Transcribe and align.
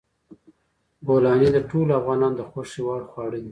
بولاني 1.07 1.47
د 1.53 1.57
ټولو 1.69 1.91
افغانانو 1.99 2.37
د 2.39 2.41
خوښې 2.49 2.81
خواړه 3.09 3.37
دي. 3.43 3.49